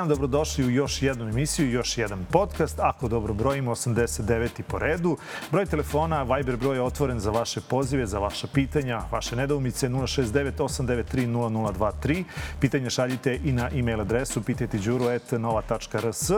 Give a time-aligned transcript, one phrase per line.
[0.00, 2.78] Dan, dobrodošli u još jednu emisiju, još jedan podcast.
[2.78, 4.62] Ako dobro brojimo, 89.
[4.62, 5.16] po redu.
[5.50, 10.52] Broj telefona, Viber broj je otvoren za vaše pozive, za vaša pitanja, vaše nedoumice 069
[10.56, 12.24] 893 0023.
[12.60, 16.30] Pitanja šaljite i na e-mail adresu pitajteđuru.nova.rs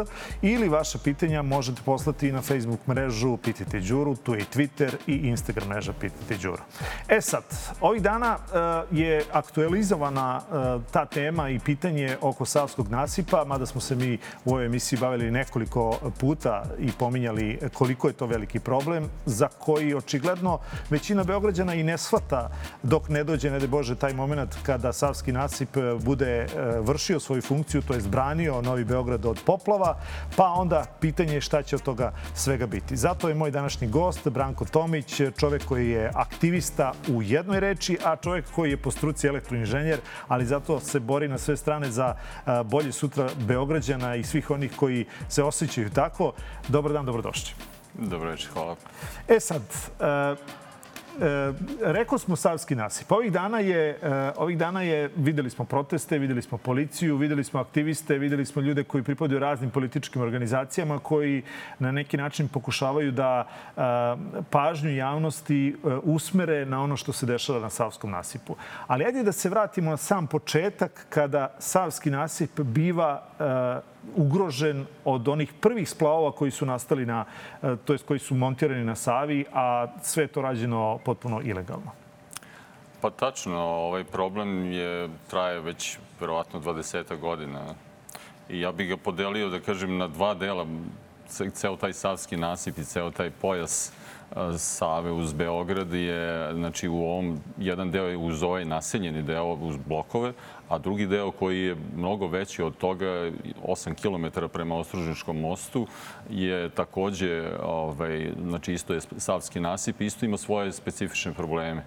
[0.42, 4.90] ili vaša pitanja možete poslati i na Facebook mrežu Pitajte Đuru, tu je i Twitter
[5.06, 6.62] i Instagram mreža Pitajte Đuru.
[7.08, 7.44] E sad,
[7.80, 13.80] ovih dana uh, je aktualizovana uh, ta tema i pitanje oko Savskog nasipa, mada smo
[13.80, 19.08] se mi u ovoj emisiji bavili nekoliko puta i pominjali koliko je to veliki problem,
[19.26, 20.58] za koji očigledno
[20.90, 22.50] većina Beograđana i ne shvata
[22.82, 26.46] dok ne dođe, ne de Bože, taj moment kada Savski nasip bude
[26.80, 29.98] vršio svoju funkciju, to je zbranio Novi Beograd od poplava,
[30.36, 32.96] pa onda pitanje je šta će od toga svega biti.
[32.96, 38.16] Zato je moj današnji gost, Branko Tomić, čovek koji je aktivista u jednoj reči, a
[38.16, 42.14] čovek koji je po struci elektroinženjer, ali zato se bori na sve strane za
[42.64, 46.32] bolje sutra Beograđana i svih onih koji se osjećaju tako.
[46.68, 47.52] Dobar dan, dobrodošli.
[47.94, 48.76] Dobro večer, hvala.
[49.28, 49.62] E sad,
[51.20, 53.12] E, rekao smo Savski nasip.
[53.12, 57.60] Ovih dana je, e, ovih dana je, videli smo proteste, videli smo policiju, videli smo
[57.60, 61.42] aktiviste, videli smo ljude koji pripadaju raznim političkim organizacijama koji
[61.78, 63.80] na neki način pokušavaju da e,
[64.50, 68.56] pažnju javnosti usmere na ono što se dešava na Savskom nasipu.
[68.86, 73.22] Ali ajde da se vratimo na sam početak kada Savski nasip biva
[74.16, 77.24] ugrožen od onih prvih splavova koji su nastali na,
[77.62, 81.92] e, to jest koji su montirani na Savi, a sve to rađeno potpuno ilegalno.
[83.00, 87.74] Pa tačno, ovaj problem je traje već verovatno 20 godina.
[88.48, 90.66] I ja bih ga podelio, da kažem, na dva dela.
[91.52, 93.92] Ceo taj savski nasip i ceo taj pojas
[94.58, 99.76] Save uz Beograd je, znači u ovom, jedan deo je uz ovaj naseljeni deo, uz
[99.88, 100.32] blokove,
[100.68, 105.86] a drugi deo koji je mnogo veći od toga, 8 km prema Ostružničkom mostu,
[106.30, 111.84] je takođe, ovaj, znači isto je Savski nasip, isto ima svoje specifične probleme.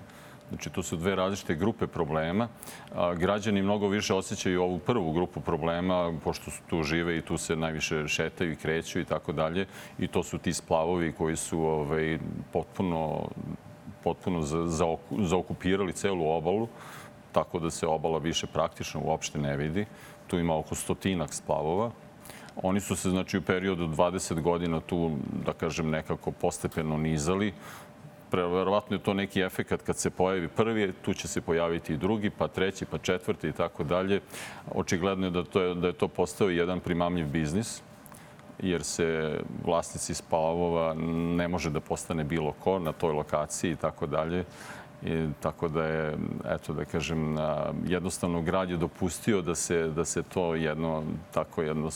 [0.50, 2.48] Znači, to su dve različite grupe problema.
[3.18, 7.56] Građani mnogo više osjećaju ovu prvu grupu problema, pošto su tu žive i tu se
[7.56, 9.68] najviše šetaju i kreću i tako dalje.
[10.00, 12.20] I to su ti splavovi koji su ovaj,
[12.54, 13.30] potpuno,
[14.04, 14.86] potpuno za, za,
[15.20, 16.68] zaokupirali celu obalu,
[17.32, 19.86] tako da se obala više praktično uopšte ne vidi.
[20.28, 21.92] Tu ima oko stotinak splavova.
[22.64, 25.12] Oni su se, znači, u periodu 20 godina tu,
[25.46, 27.54] da kažem, nekako postepeno nizali
[28.32, 32.30] verovatno je to neki efekat kad se pojavi prvi, tu će se pojaviti i drugi,
[32.30, 34.22] pa treći, pa četvrti i tako dalje.
[34.76, 37.82] Očigledno je da, to je, da je to postao jedan primamljiv biznis
[38.60, 40.94] jer se vlasnici spavova
[41.38, 44.46] ne može da postane bilo ko na toj lokaciji i tako dalje.
[45.04, 46.18] I tako da je,
[46.50, 47.38] eto da kažem,
[47.88, 51.04] jednostavno grad je dopustio da se, da se to jedno,
[51.34, 51.90] tako jedno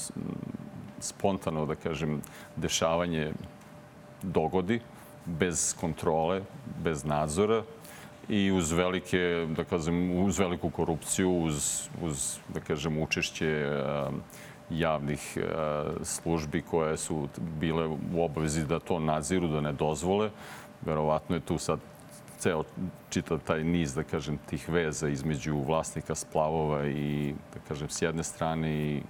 [1.00, 2.22] spontano, da kažem,
[2.56, 3.34] dešavanje
[4.22, 4.80] dogodi
[5.40, 6.42] bez kontrole,
[6.84, 7.64] bez nadzora
[8.30, 13.82] i uz velike, da kažem, uz veliku korupciju, uz, uz da kažem, učešće
[14.70, 15.38] javnih
[16.04, 17.28] službi koje su
[17.60, 20.30] bile u obavezi da to nadziru, da ne dozvole.
[20.82, 21.80] Verovatno je tu sad
[22.40, 22.64] ceo
[23.10, 28.24] čitav taj niz, da kažem, tih veza između vlasnika splavova i, da kažem, s jedne
[28.24, 29.02] strane i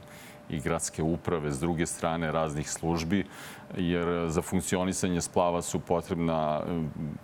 [0.49, 3.25] i gradske uprave, s druge strane raznih službi,
[3.77, 6.61] jer za funkcionisanje splava su potrebna,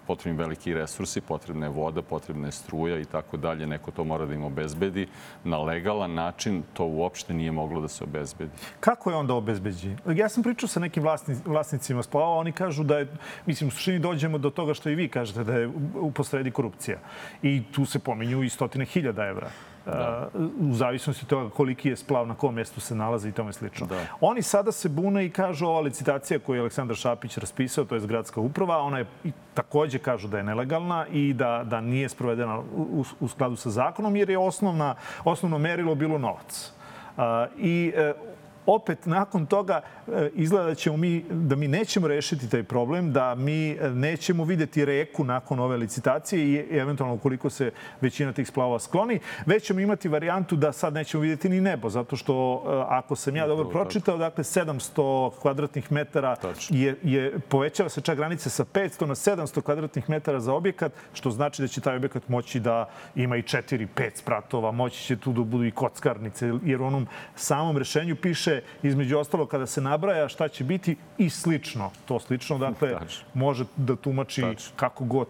[0.08, 3.68] potrebni veliki resursi, potrebna je voda, potrebna je struja i tako dalje.
[3.68, 5.08] Neko to mora da im obezbedi.
[5.44, 8.52] Na legalan način to uopšte nije moglo da se obezbedi.
[8.80, 9.96] Kako je onda obezbeđi?
[10.16, 11.04] Ja sam pričao sa nekim
[11.46, 13.08] vlasnicima splava, oni kažu da je,
[13.46, 15.68] mislim, u suštini dođemo do toga što i vi kažete, da je
[16.00, 16.98] u posredi korupcija.
[17.42, 19.50] I tu se pominju i stotine hiljada evra
[19.86, 20.30] da.
[20.60, 23.88] u zavisnosti od toga koliki je splav, na kom mjestu se nalazi i tome slično.
[23.88, 24.06] Da.
[24.22, 28.02] Oni sada se bune i kažu ova licitacija koju je Aleksandar Šapić raspisao, to je
[28.02, 29.06] gradska uprava, ona je
[29.54, 34.16] takođe kažu da je nelegalna i da, da nije sprovedena u, u skladu sa zakonom,
[34.16, 36.72] jer je osnovna, osnovno merilo bilo novac.
[37.18, 37.24] Uh,
[37.58, 38.35] I uh,
[38.66, 43.36] opet nakon toga e, izgleda da ćemo mi, da mi nećemo rešiti taj problem, da
[43.36, 47.72] mi e, nećemo videti reku nakon ove licitacije i eventualno ukoliko se
[48.02, 52.16] većina tih splavova skloni, već ćemo imati varijantu da sad nećemo videti ni nebo, zato
[52.16, 56.36] što e, ako sam ja dobro pročitao, dakle 700 kvadratnih metara
[56.70, 61.32] je, je, povećava se čak granice sa 500 na 700 kvadratnih metara za objekat, što
[61.32, 65.44] znači da će taj objekat moći da ima i 4-5 spratova, moći će tu da
[65.44, 70.48] budu i kockarnice, jer u onom samom rešenju piše između ostalo kada se nabraja šta
[70.48, 71.92] će biti i slično.
[72.06, 73.18] To slično, dakle, Tač.
[73.34, 74.64] može da tumači Tač.
[74.76, 75.28] kako god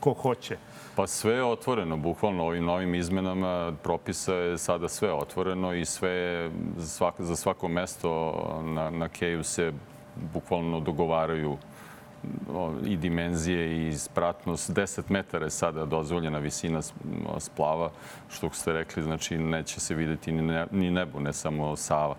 [0.00, 0.56] ko hoće.
[0.96, 6.10] Pa sve je otvoreno, bukvalno ovim novim izmenama propisa je sada sve otvoreno i sve
[6.10, 8.34] je, za svako, za svako mesto
[8.64, 9.72] na, na Keju se
[10.32, 11.56] bukvalno dogovaraju
[12.86, 14.70] i dimenzije i spratnost.
[14.70, 16.80] 10 metara je sada dozvoljena visina
[17.38, 17.90] splava,
[18.30, 20.32] što ste rekli, znači neće se videti
[20.70, 22.16] ni nebo, ne samo Sava.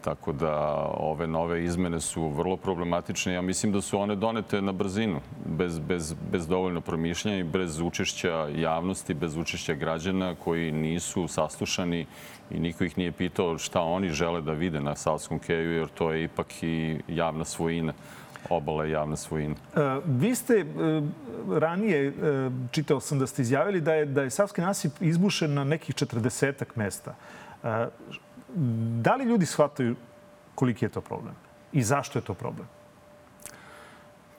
[0.00, 0.56] Tako da
[0.96, 3.32] ove nove izmene su vrlo problematične.
[3.32, 7.80] Ja mislim da su one donete na brzinu, bez, bez, bez dovoljno promišljanja i bez
[7.80, 12.06] učešća javnosti, bez učešća građana koji nisu saslušani
[12.50, 16.12] i niko ih nije pitao šta oni žele da vide na Savskom keju, jer to
[16.12, 17.92] je ipak i javna svojina.
[18.50, 19.54] Obala je javna svojina.
[19.54, 20.64] E, Vi ste e,
[21.50, 22.12] ranije, e,
[22.70, 26.64] čitao sam da ste izjavili da je, da je Savski nasip izbušen na nekih 40
[26.74, 27.14] mesta.
[29.02, 29.96] Da li ljudi shvataju
[30.54, 31.34] koliki je to problem?
[31.72, 32.68] I zašto je to problem?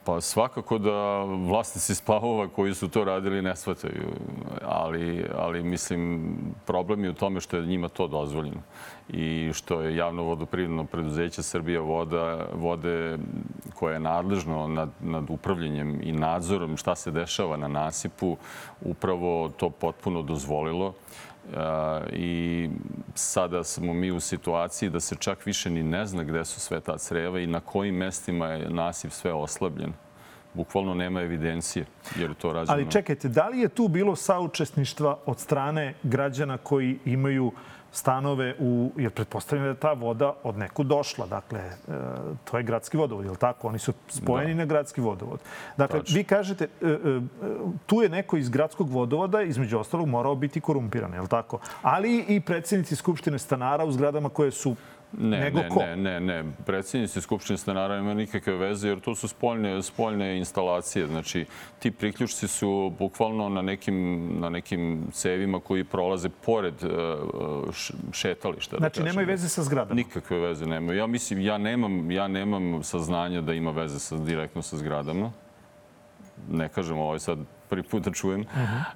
[0.05, 4.11] Pa svakako da vlasnici splavova koji su to radili ne shvataju,
[4.61, 6.31] ali, ali mislim
[6.65, 8.61] problem je u tome što je njima to dozvoljeno
[9.09, 13.17] i što je javno vodoprivredno preduzeće Srbija voda, vode
[13.73, 18.37] koje je nadležno nad, nad upravljanjem i nadzorom šta se dešava na nasipu,
[18.81, 20.93] upravo to potpuno dozvolilo.
[22.11, 22.69] I
[23.15, 26.79] sada smo mi u situaciji da se čak više ni ne zna gde su sve
[26.79, 29.93] ta creva i na kojim mestima je nasip sve oslabljen.
[30.53, 32.73] Bukvalno nema evidencije, jer je to rađeno...
[32.73, 37.51] Ali čekajte, da li je tu bilo saučesništva od strane građana koji imaju
[37.95, 38.91] stanove u...
[38.97, 41.25] Jer pretpostavljam da je ta voda od neku došla.
[41.25, 41.73] Dakle, e,
[42.43, 43.67] to je gradski vodovod, je li tako?
[43.67, 45.39] Oni su spojeni na gradski vodovod.
[45.77, 46.15] Dakle, Tačno.
[46.15, 46.97] vi kažete, e, e,
[47.85, 51.59] tu je neko iz gradskog vodovoda, između ostalog, morao biti korumpiran, je li tako?
[51.81, 54.75] Ali i predsjednici Skupštine stanara u zgradama koje su
[55.11, 55.79] Ne, nego ne, ko?
[55.79, 56.43] ne, ne, ne.
[56.65, 61.07] Predsjednici Skupštine stanara nema nikakve veze jer to su spoljne, spoljne instalacije.
[61.07, 61.45] Znači,
[61.79, 66.87] ti priključci su bukvalno na nekim, na nekim cevima koji prolaze pored e,
[68.11, 68.77] šetališta.
[68.77, 69.95] Znači, da nemaju veze sa zgradama.
[69.95, 70.97] Nikakve veze nemaju.
[70.99, 75.31] Ja mislim, ja nemam, ja nemam saznanja da ima veze sa, direktno sa zgradama.
[76.49, 77.39] Ne kažem, ovo je sad
[77.69, 78.45] prvi put da čujem,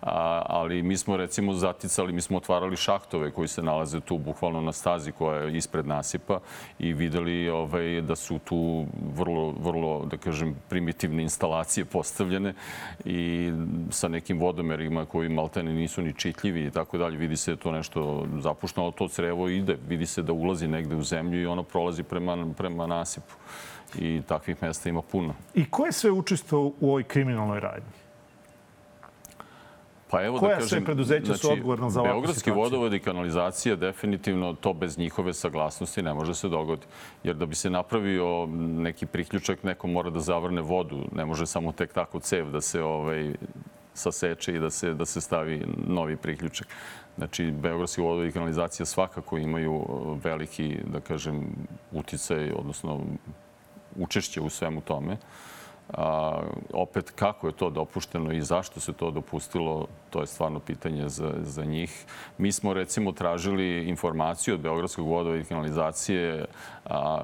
[0.02, 4.62] A, ali mi smo recimo zaticali, mi smo otvarali šahtove koji se nalaze tu bukvalno
[4.62, 6.40] na stazi koja je ispred nasipa
[6.80, 8.86] i videli ovaj, da su tu
[9.16, 12.54] vrlo, vrlo, da kažem, primitivne instalacije postavljene
[13.06, 13.52] i
[13.90, 17.18] sa nekim vodomerima koji maltene nisu ni čitljivi i tako dalje.
[17.18, 19.78] Vidi se da to nešto zapušteno, ali to crevo ide.
[19.88, 23.34] Vidi se da ulazi negde u zemlju i ono prolazi prema, prema nasipu.
[23.96, 25.34] I takvih mesta ima puno.
[25.54, 28.09] I ko je sve učestvovao u ovoj kriminalnoj radnji?
[30.10, 32.64] Pa evo Koja da sve kažem, preduzeća su odgovorna za ovakvu Beogradski situaciju?
[32.64, 36.88] vodovod i kanalizacija definitivno to bez njihove saglasnosti ne može se dogoditi.
[37.24, 41.06] Jer da bi se napravio neki priključak, neko mora da zavrne vodu.
[41.12, 43.34] Ne može samo tek tako cev da se ovaj,
[43.94, 46.68] saseče i da se, da se stavi novi priključak.
[47.18, 51.48] Znači, Beogradski vodovod i kanalizacija svakako imaju eh, veliki, da kažem,
[51.92, 53.00] uticaj, odnosno
[53.96, 55.18] učešće u svemu tome.
[55.94, 56.42] A,
[56.74, 61.34] opet, kako je to dopušteno i zašto se to dopustilo, to je stvarno pitanje za,
[61.42, 62.06] za njih.
[62.38, 66.46] Mi smo, recimo, tražili informaciju od Beogradskog vodova i kanalizacije
[66.86, 67.20] a,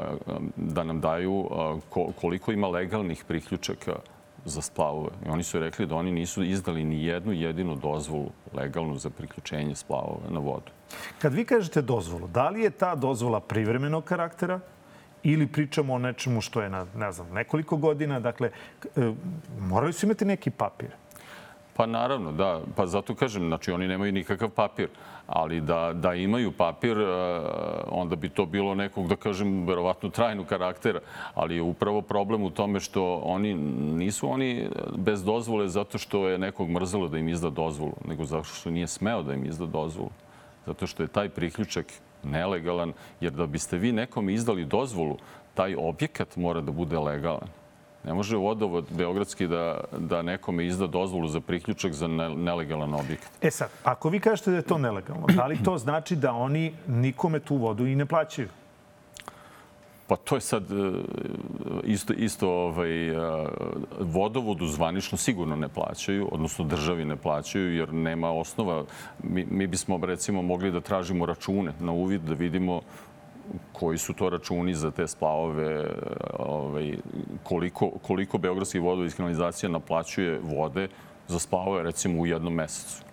[0.55, 3.95] da nam daju a, ko, koliko ima legalnih priključaka
[4.45, 5.09] za splavove.
[5.25, 9.75] I oni su rekli da oni nisu izdali ni jednu jedinu dozvolu legalnu za priključenje
[9.75, 10.71] splavova na vodu.
[11.19, 14.59] Kad vi kažete dozvolu, da li je ta dozvola privremenog karaktera
[15.25, 18.19] ili pričamo o nečemu što je na, ne znam, nekoliko godina?
[18.19, 18.49] Dakle,
[18.95, 19.11] e,
[19.59, 20.89] morali su imati neki papir.
[21.73, 22.61] Pa naravno, da.
[22.75, 24.87] Pa zato kažem, znači oni nemaju nikakav papir.
[25.27, 27.05] Ali da, da imaju papir, e,
[27.89, 30.99] onda bi to bilo nekog, da kažem, verovatno trajnog karaktera.
[31.33, 33.53] Ali je upravo problem u tome što oni
[34.03, 38.43] nisu oni bez dozvole zato što je nekog mrzelo da im izda dozvolu, nego zato
[38.43, 40.11] što nije smeo da im izda dozvolu.
[40.65, 41.85] Zato što je taj priključak
[42.25, 45.17] nelegalan, jer da biste vi nekom izdali dozvolu,
[45.53, 47.47] taj objekat mora da bude legalan.
[48.03, 53.29] Ne može vodovod Beogradski da, da nekome izda dozvolu za priključak za ne- nelegalan objekat.
[53.41, 56.73] E sad, ako vi kažete da je to nelegalno, da li to znači da oni
[56.87, 58.47] nikome tu vodu i ne plaćaju?
[60.07, 60.91] Pa to je sad e,
[61.83, 63.15] isto, isto ovaj, e,
[63.99, 68.83] vodovodu zvanično sigurno ne plaćaju, odnosno državi ne plaćaju, jer nema osnova.
[69.23, 72.81] Mi, mi bismo recimo mogli da tražimo račune na uvid, da vidimo
[73.73, 75.87] koji su to računi za te splavove,
[76.39, 76.97] ovaj,
[77.43, 80.87] koliko, koliko Beogradski vodovod i kanalizacija naplaćuje vode
[81.27, 83.03] za splavove recimo u jednom mesecu.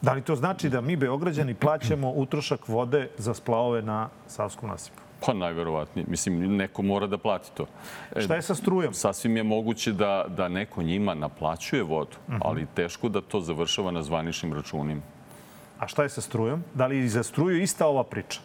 [0.00, 5.01] Da li to znači da mi, Beograđani, plaćamo utrošak vode za splavove na Savskom nasipu?
[5.26, 6.06] Pa najverovatnije.
[6.08, 7.66] Mislim, neko mora da plati to.
[8.16, 8.94] E, Šta je sa strujom?
[8.94, 12.38] Sasvim je moguće da, da neko njima naplaćuje vodu, uh -huh.
[12.40, 15.02] ali teško da to završava na zvaničnim računima.
[15.78, 16.64] A šta je sa strujom?
[16.74, 18.40] Da li i za struju ista ova priča?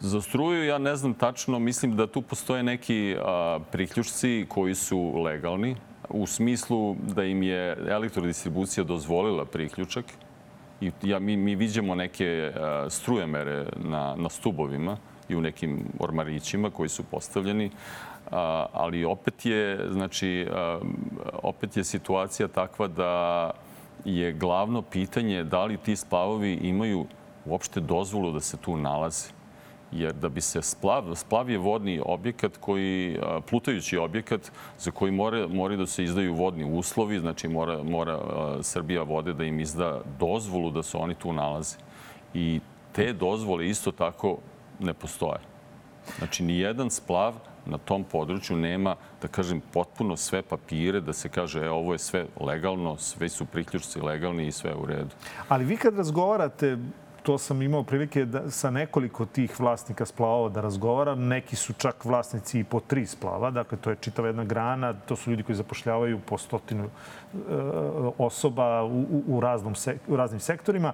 [0.00, 5.22] Za struju ja ne znam tačno, mislim da tu postoje neki a, priključci koji su
[5.22, 5.76] legalni,
[6.08, 10.04] u smislu da im je elektrodistribucija dozvolila priključak
[10.80, 14.96] i ja, mi, mi vidimo neke a, strujemere na, na stubovima
[15.28, 17.70] i u nekim ormarićima koji su postavljeni,
[18.72, 20.48] ali opet je, znači,
[21.42, 23.50] opet je situacija takva da
[24.04, 27.06] je glavno pitanje da li ti splavovi imaju
[27.44, 29.28] uopšte dozvolu da se tu nalaze
[29.94, 33.18] jer da bi se splav, splav je vodni objekat koji,
[33.50, 38.18] plutajući objekat za koji mora, mora da se izdaju vodni uslovi, znači mora, mora
[38.62, 41.76] Srbija vode da im izda dozvolu da se oni tu nalaze.
[42.34, 42.60] I
[42.92, 44.38] te dozvole isto tako
[44.80, 45.38] ne postoje.
[46.18, 47.34] Znači, ni jedan splav
[47.66, 51.98] na tom području nema, da kažem, potpuno sve papire da se kaže, e, ovo je
[51.98, 55.10] sve legalno, sve su priključci legalni i sve u redu.
[55.48, 56.76] Ali vi kad razgovarate
[57.24, 61.26] to sam imao prilike da, sa nekoliko tih vlasnika splavova da razgovaram.
[61.28, 65.16] Neki su čak vlasnici i po tri splava, dakle to je čitava jedna grana, to
[65.16, 66.88] su ljudi koji zapošljavaju po stotinu e,
[68.18, 69.74] osoba u, u, u, raznom
[70.08, 70.92] u raznim sektorima.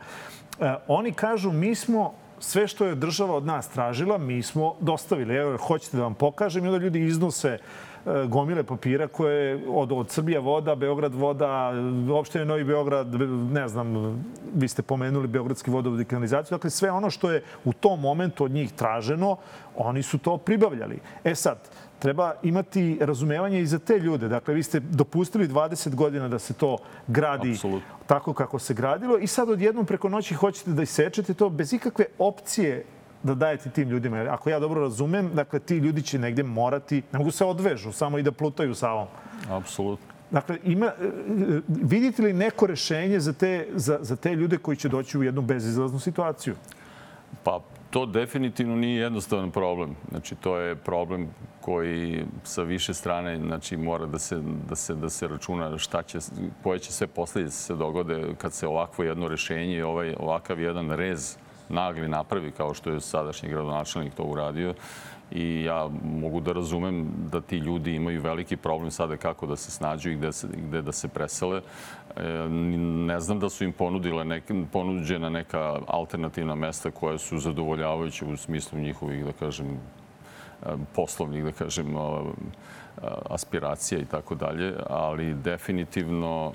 [0.60, 5.35] E, oni kažu mi smo sve što je država od nas tražila, mi smo dostavili.
[5.35, 7.59] Evo, hoćete da vam pokažem i onda ljudi iznose
[8.06, 11.73] E, gomile papira koje od, od Srbija voda, Beograd voda,
[12.12, 13.14] opštine Novi Beograd,
[13.52, 14.16] ne znam,
[14.54, 16.56] vi ste pomenuli Beogradski vodovod i kanalizaciju.
[16.56, 19.37] Dakle, sve ono što je u tom momentu od njih traženo,
[19.76, 20.99] oni su to pribavljali.
[21.25, 21.59] E sad,
[22.00, 24.28] treba imati razumevanje i za te ljude.
[24.28, 27.83] Dakle, vi ste dopustili 20 godina da se to gradi Absolut.
[28.07, 32.04] tako kako se gradilo i sad odjednom preko noći hoćete da isečete to bez ikakve
[32.19, 32.85] opcije
[33.23, 34.26] da dajete tim ljudima.
[34.30, 38.19] Ako ja dobro razumem, dakle, ti ljudi će negde morati, ne mogu se odvežu, samo
[38.19, 39.07] i da plutaju sa ovom.
[39.50, 40.07] Apsolutno.
[40.30, 44.76] Dakle, ima, e, e, vidite li neko rešenje za te, za, za te ljude koji
[44.76, 46.54] će doći u jednu bezizlaznu situaciju?
[47.42, 49.97] Pa, to definitivno nije jednostavan problem.
[50.11, 51.28] Znači, to je problem
[51.61, 56.18] koji sa više strane znači, mora da se, da se, da se računa šta će,
[56.62, 61.37] koje će sve posljedice se dogode kad se ovakvo jedno rešenje, ovaj, ovakav jedan rez
[61.68, 64.75] nagli napravi kao što je sadašnji gradonačelnik to uradio
[65.30, 69.70] i ja mogu da razumem da ti ljudi imaju veliki problem sada kako da se
[69.70, 71.60] snađu i gde, se, gde da se presele.
[72.16, 72.49] E,
[73.06, 78.37] ne znam da su im ponudile nek, ponuđena neka alternativna mesta koja su zadovoljavajuće u
[78.37, 79.76] smislu njihovih, da kažem, e,
[80.94, 81.96] poslovnih, da kažem,
[83.30, 86.52] aspiracija i tako dalje, ali definitivno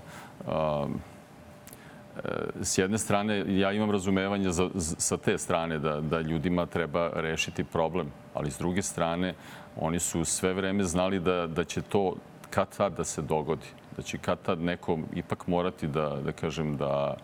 [2.62, 7.64] s jedne strane, ja imam razumevanje za, sa te strane da, da ljudima treba rešiti
[7.64, 9.34] problem, ali s druge strane,
[9.78, 12.16] oni su sve vreme znali da, da će to
[12.50, 13.68] kad tad da se dogodi.
[13.98, 17.18] Da će kad tad neko ipak morati da, da kažem, da,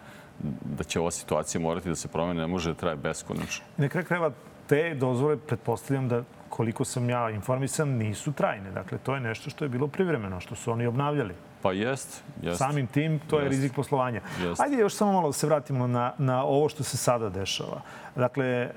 [0.78, 3.66] da će ova situacija morati da se promene, ne može da traje beskonačno.
[3.78, 4.32] Na kraju krajeva
[4.68, 8.72] te dozvole, pretpostavljam da koliko sam ja informisan, nisu trajne.
[8.72, 11.34] Dakle, to je nešto što je bilo privremeno, što su oni obnavljali.
[11.62, 12.58] Pa jest, jest.
[12.58, 13.44] Samim tim, to jest.
[13.44, 14.22] je rizik poslovanja.
[14.42, 14.62] Jest.
[14.62, 17.82] Ajde još samo malo da se vratimo na, na ovo što se sada dešava.
[18.16, 18.72] Dakle, e,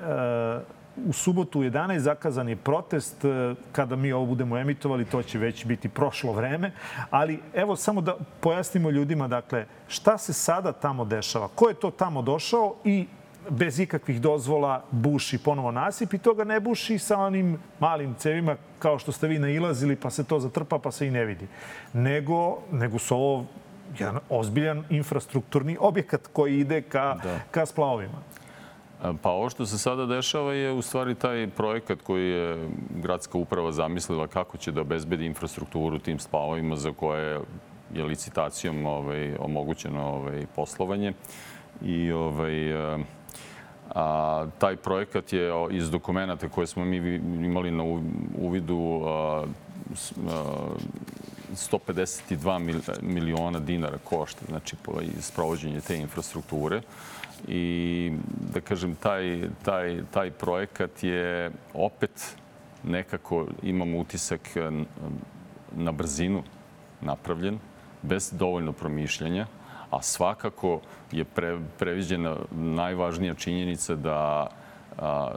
[1.07, 3.25] u subotu u 11 zakazan je protest.
[3.25, 6.73] E, kada mi ovo budemo emitovali, to će već biti prošlo vreme.
[7.11, 11.49] Ali evo samo da pojasnimo ljudima, dakle, šta se sada tamo dešava?
[11.55, 13.07] Ko je to tamo došao i
[13.51, 18.57] bez ikakvih dozvola buši ponovo nasip i to ga ne buši sa onim malim cevima
[18.79, 21.47] kao što ste vi nailazili pa se to zatrpa pa se i ne vidi.
[21.93, 23.47] Nego, nego su ovo
[23.99, 27.41] jedan ozbiljan infrastrukturni objekat koji ide ka, da.
[27.51, 28.19] ka splavovima.
[29.23, 32.69] Pa ovo što se sada dešava je u stvari taj projekat koji je
[33.03, 37.41] gradska uprava zamislila kako će da obezbedi infrastrukturu tim splavovima za koje
[37.95, 41.13] je licitacijom ovaj, omogućeno ovaj, poslovanje.
[41.83, 42.73] I ovaj,
[43.95, 46.97] A, taj projekat je iz dokumenta koje smo mi
[47.47, 47.83] imali na
[48.39, 49.45] uvidu a,
[50.29, 50.65] a,
[51.53, 54.77] 152 miliona dinara košta, znači
[55.21, 56.81] sprovođenje te infrastrukture.
[57.49, 58.13] I
[58.53, 62.37] da kažem, taj, taj, taj projekat je opet
[62.85, 64.41] nekako, imamo utisak,
[65.73, 66.43] na brzinu
[67.01, 67.59] napravljen,
[68.03, 69.47] bez dovoljno promišljanja
[69.97, 70.81] a svakako
[71.13, 74.47] je pre, previđena najvažnija činjenica da
[74.99, 75.35] a,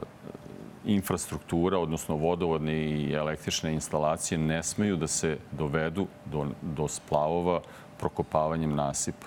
[0.84, 7.60] infrastruktura, odnosno vodovodne i električne instalacije ne smeju da se dovedu do, do splavova
[7.98, 9.26] prokopavanjem nasipa.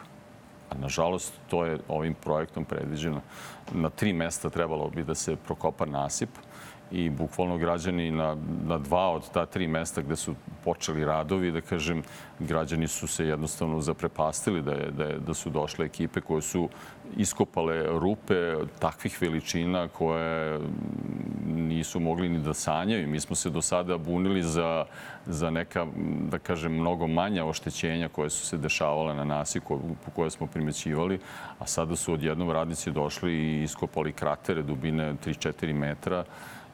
[0.69, 3.21] A nažalost, to je ovim projektom predviđeno.
[3.71, 6.29] Na tri mesta trebalo bi da se prokopa nasip
[6.91, 11.62] i bukvalno građani na, na dva od ta tri mesta gde su počeli radovi, da
[11.62, 12.03] kažem,
[12.39, 16.69] građani su se jednostavno zaprepastili da, je, da, je, da su došle ekipe koje su
[17.17, 20.60] iskopale rupe takvih veličina koje
[21.45, 23.07] nisu mogli ni da sanjaju.
[23.07, 24.86] Mi smo se do sada bunili za,
[25.25, 25.88] za neka,
[26.31, 29.79] da kažem, mnogo manja oštećenja koje su se dešavale na nas i ko,
[30.15, 31.19] koje smo primećivali,
[31.60, 36.24] a sada su odjednom radnici došli i iskopali kratere dubine 3-4 metra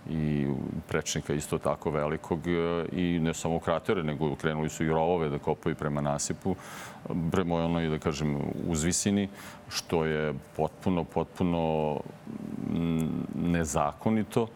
[0.09, 0.47] i
[0.87, 5.39] prečnika isto tako velikog e, i ne samo kratere, nego krenuli su i rovove da
[5.39, 6.55] kopaju prema nasipu,
[7.31, 8.37] prema onoj, da kažem,
[8.67, 9.29] uzvisini,
[9.69, 11.99] što je potpuno, potpuno
[13.35, 14.47] nezakonito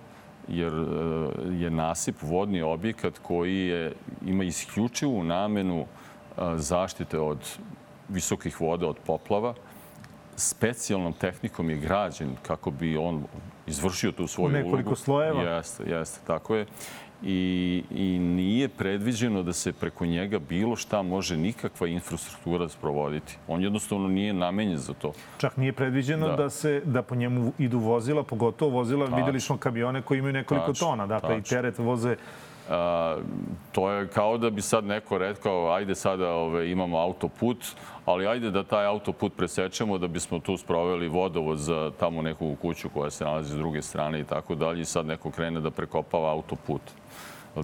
[0.48, 3.94] jer e, je nasip vodni objekat koji je,
[4.26, 5.86] ima isključivu namenu e,
[6.56, 7.58] zaštite od
[8.10, 9.54] visokih voda, od poplava.
[10.36, 13.24] Specijalnom tehnikom je građen kako bi on
[13.68, 14.66] izvršio tu svoju ulogu.
[14.66, 15.42] Nekoliko slojeva.
[15.42, 16.66] Jeste, jeste, tako je.
[17.24, 23.38] I, I nije predviđeno da se preko njega bilo šta može nikakva infrastruktura sprovoditi.
[23.48, 25.14] On jednostavno nije namenjen za to.
[25.38, 29.18] Čak nije predviđeno da, da se da po njemu idu vozila, pogotovo vozila, Tač.
[29.18, 30.80] videli smo kamione koji imaju nekoliko Tač.
[30.80, 31.48] tona, dakle Tač.
[31.48, 32.16] i teret voze
[32.72, 33.18] A,
[33.72, 37.58] to je kao da bi sad neko rekao, ajde sada ove, imamo autoput,
[38.06, 42.90] ali ajde da taj autoput presečemo da bismo tu sproveli vodovod za tamo neku kuću
[42.90, 46.32] koja se nalazi s druge strane i tako dalje i sad neko krene da prekopava
[46.32, 46.82] autoput.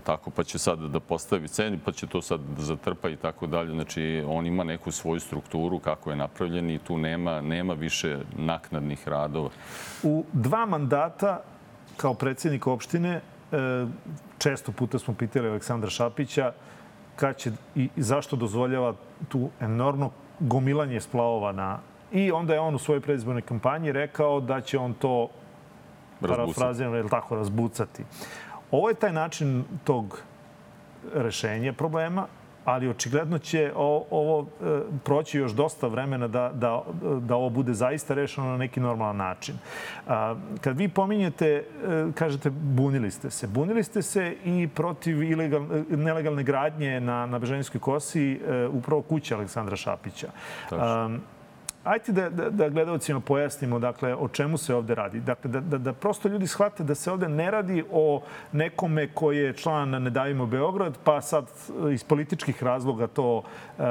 [0.04, 3.48] Tako, pa će sad da postavi ceni, pa će to sad da zatrpa i tako
[3.48, 3.72] dalje.
[3.72, 9.08] Znači, on ima neku svoju strukturu kako je napravljen i tu nema, nema više naknadnih
[9.08, 9.50] radova.
[10.04, 11.44] U dva mandata
[11.98, 13.22] kao predsjednik opštine
[13.52, 13.86] E,
[14.38, 16.52] često puta smo pitali Aleksandra Šapića
[17.16, 18.94] kad će i zašto dozvoljava
[19.30, 21.80] tu enormno gomilanje splavova na...
[22.12, 25.30] I onda je on u svojoj predizbornoj kampanji rekao da će on to
[26.22, 28.04] parafrazirano, ili tako, razbucati.
[28.72, 30.22] Ovo je taj način tog
[31.14, 32.28] rešenja problema,
[32.68, 36.84] ali očigledno će ovo e, proći još dosta vremena da, da,
[37.20, 39.56] da ovo bude zaista rešeno na neki normalan način.
[40.62, 41.64] Kad vi pominjete, e,
[42.16, 43.48] kažete, bunili ste se.
[43.48, 49.36] Bunili ste se i protiv ilegal, nelegalne gradnje na, na Bežanijskoj kosi e, upravo kuće
[49.36, 50.28] Aleksandra Šapića.
[50.70, 51.37] Tačno.
[51.88, 55.20] Ajde da, da, da gledalcima pojasnimo dakle, o čemu se ovde radi.
[55.20, 58.22] Dakle, da, da, da prosto ljudi shvate da se ovde ne radi o
[58.52, 61.46] nekome koji je član Ne davimo Beograd, pa sad
[61.94, 63.86] iz političkih razloga to uh,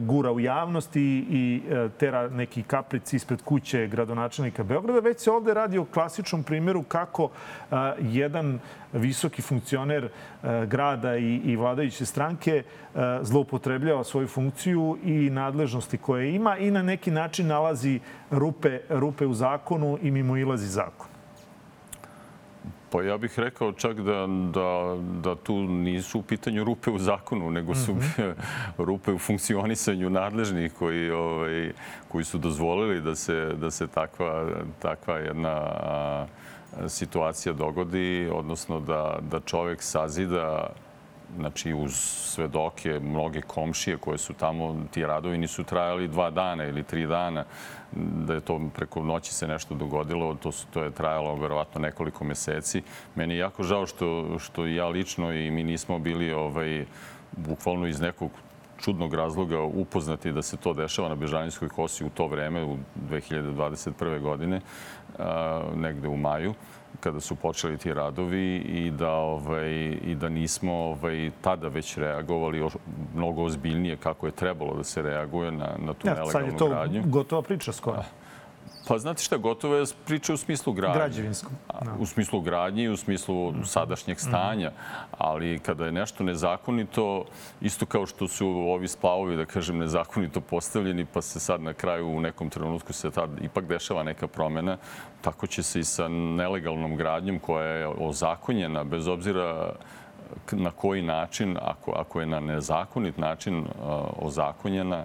[0.00, 5.54] gura u javnosti i uh, tera neki kapric ispred kuće gradonačelnika Beograda, već se ovde
[5.54, 8.58] radi o klasičnom primjeru kako uh, jedan
[8.94, 12.64] visoki funkcioner e, grada i, i vladajuće stranke e,
[13.22, 19.34] zloupotrebljava svoju funkciju i nadležnosti koje ima i na neki način nalazi rupe, rupe u
[19.34, 21.14] zakonu i mimo ilazi zakon.
[22.94, 27.50] Pa ja bih rekao čak da, da, da tu nisu u pitanju rupe u zakonu,
[27.50, 28.34] nego su mm -hmm.
[28.88, 31.72] rupe u funkcionisanju nadležnih koji, ovaj,
[32.08, 36.26] koji su dozvolili da se, da se takva, takva jedna a,
[36.88, 40.66] situacija dogodi, odnosno da, da čovek sazida
[41.36, 41.94] znači uz
[42.34, 47.44] svedoke, mnoge komšije koje su tamo, ti radovi nisu trajali dva dana ili tri dana,
[48.26, 52.24] da je to preko noći se nešto dogodilo, to, su, to je trajalo verovatno nekoliko
[52.24, 52.82] meseci.
[53.14, 56.84] Meni je jako žao što, što ja lično i mi nismo bili ovaj,
[57.36, 58.30] bukvalno iz nekog
[58.84, 62.76] čudnog razloga upoznati da se to dešava na Bežanijskoj kosi u to vreme, u
[63.10, 64.20] 2021.
[64.20, 64.60] godine,
[65.76, 66.54] negde u maju
[67.00, 69.72] kada su počeli ti radovi i da, ovaj,
[70.04, 72.68] i da nismo ovaj, tada već reagovali
[73.14, 76.58] mnogo ozbiljnije kako je trebalo da se reaguje na, na tu ja, nelegalnu gradnju.
[76.58, 78.02] Sad je to gotova priča skoro.
[78.88, 80.94] Pa znate šta, gotovo je priča u smislu gradnje.
[80.94, 81.52] Građevinskom.
[81.84, 81.92] Da.
[81.98, 84.68] U smislu gradnje i u smislu sadašnjeg stanja.
[84.68, 84.74] Mm.
[85.18, 87.24] Ali kada je nešto nezakonito,
[87.60, 92.08] isto kao što su ovi splavovi, da kažem, nezakonito postavljeni, pa se sad na kraju
[92.08, 94.76] u nekom trenutku se tad ipak dešava neka promena,
[95.20, 99.72] tako će se i sa nelegalnom gradnjom koja je ozakonjena, bez obzira
[100.52, 103.66] na koji način, ako, ako je na nezakonit način uh,
[104.18, 105.04] ozakonjena,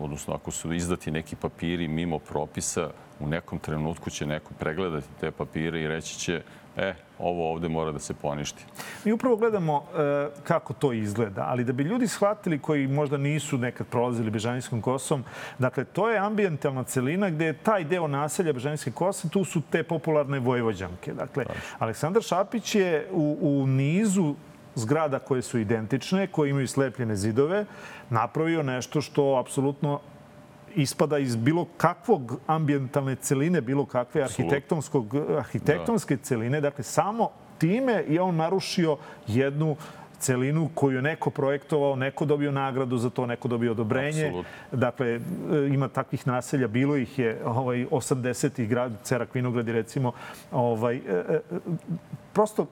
[0.00, 5.30] odnosno ako su izdati neki papiri mimo propisa, u nekom trenutku će neko pregledati te
[5.30, 6.42] papire i reći će
[6.76, 8.64] e, ovo ovde mora da se poništi.
[9.04, 13.58] Mi upravo gledamo e, kako to izgleda, ali da bi ljudi shvatili koji možda nisu
[13.58, 15.24] nekad prolazili Bežanijskom kosom,
[15.58, 19.82] dakle, to je ambijentalna celina gde je taj deo naselja Bežanijske kose, tu su te
[19.82, 21.14] popularne vojvođanke.
[21.14, 21.44] Dakle,
[21.78, 24.34] Aleksandar Šapić je u, u nizu
[24.74, 27.64] zgrada koje su identične, koje imaju slepljene zidove,
[28.10, 30.00] napravio nešto što apsolutno
[30.74, 36.22] ispada iz bilo kakvog ambijentalne celine, bilo kakve arhitektonskog, arhitektonske da.
[36.22, 36.60] celine.
[36.60, 39.76] Dakle, samo time je on narušio jednu
[40.20, 44.26] celinu koju je neko projektovao, neko dobio nagradu za to, neko dobio odobrenje.
[44.26, 44.50] Absolutno.
[44.72, 45.20] Dakle, e,
[45.72, 50.12] ima takvih naselja, bilo ih je ovaj, 80-ih grad, Cerak Vinogradi recimo.
[50.52, 51.40] Ovaj, e, e,
[52.32, 52.66] prosto,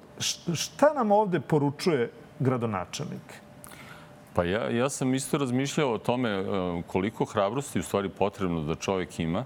[0.55, 3.41] šta nam ovde poručuje gradonačelnik?
[4.35, 6.45] Pa ja, ja sam isto razmišljao o tome
[6.87, 9.45] koliko hrabrosti u stvari potrebno da čovjek ima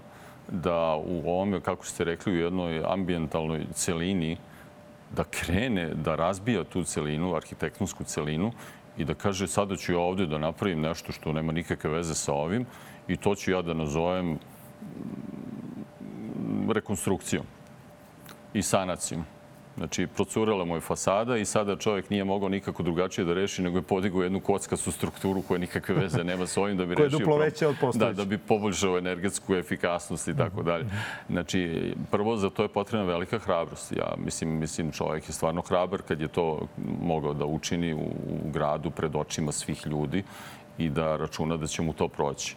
[0.51, 4.37] da u ovome, kako ste rekli, u jednoj ambijentalnoj celini
[5.15, 8.51] da krene da razbija tu celinu, arhitektonsku celinu
[8.97, 12.33] i da kaže sada ću ja ovde da napravim nešto što nema nikakve veze sa
[12.33, 12.65] ovim
[13.07, 14.39] i to ću ja da nazovem mm,
[16.71, 17.45] rekonstrukcijom
[18.53, 19.25] i sanacijom.
[19.77, 23.77] Znači, procurela mu je fasada i sada čovjek nije mogao nikako drugačije da reši, nego
[23.77, 27.09] je podigao jednu kockastu strukturu koja nikakve veze nema s ovim da bi rešio...
[27.09, 28.13] Koja je duplo veća od postojeća.
[28.13, 30.85] Da, da bi poboljšao energetsku efikasnost i tako dalje.
[31.29, 33.91] Znači, prvo za to je potrebna velika hrabrost.
[33.91, 36.67] Ja mislim, mislim čovjek je stvarno hrabar kad je to
[37.01, 38.07] mogao da učini u,
[38.47, 40.23] u gradu pred očima svih ljudi
[40.77, 42.55] i da računa da će mu to proći.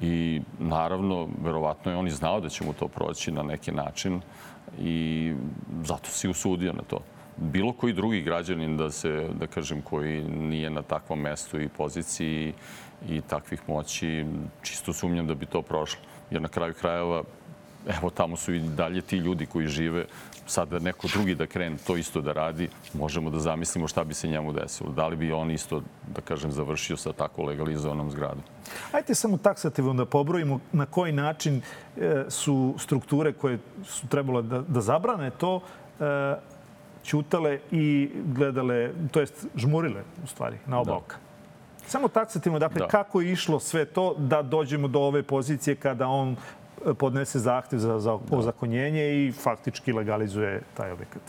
[0.00, 4.20] I naravno, verovatno je on i znao da će mu to proći na neki način
[4.78, 5.34] i
[5.84, 6.98] zato si usudio na to.
[7.36, 12.52] Bilo koji drugi građanin da se, da kažem, koji nije na takvom mestu i poziciji
[13.08, 14.24] i takvih moći,
[14.62, 16.00] čisto sumnjam da bi to prošlo.
[16.30, 17.22] Jer na kraju krajeva,
[17.86, 20.04] evo tamo su i dalje ti ljudi koji žive
[20.46, 24.28] sada neko drugi da krene to isto da radi, možemo da zamislimo šta bi se
[24.28, 24.90] njemu desilo.
[24.90, 25.82] Da li bi on isto,
[26.14, 28.42] da kažem, završio sa tako legalizovanom zgradom?
[28.92, 31.62] Ajde samo taksativno da pobrojimo na koji način
[31.96, 35.60] e, su strukture koje su trebalo da, da zabrane to
[36.00, 36.34] e,
[37.04, 40.96] ćutale i gledale, to jest žmurile u stvari na oba da.
[40.96, 41.16] oka.
[41.86, 42.86] Samo taksativno, dakle, da.
[42.88, 46.36] kako je išlo sve to da dođemo do ove pozicije kada on
[46.98, 48.36] podnese zahtev za, za da.
[48.36, 51.22] ozakonjenje i faktički legalizuje taj objekat?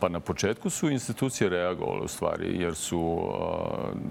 [0.00, 3.28] Pa na početku su institucije reagovale u stvari, jer su uh,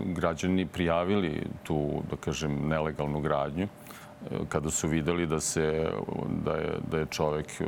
[0.06, 3.68] građani prijavili tu, da kažem, nelegalnu gradnju
[4.50, 5.92] kada su videli da se
[6.46, 7.62] da je, da je čovek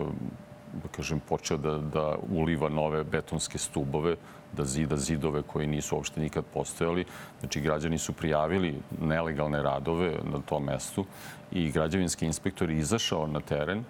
[0.74, 4.16] da kažem, počeo da, da uliva nove betonske stubove,
[4.58, 7.06] da zida zidove koji nisu uopšte nikad postojali.
[7.40, 11.06] Znači, građani su prijavili nelegalne radove na tom mestu
[11.52, 13.84] i građevinski inspektor je izašao na teren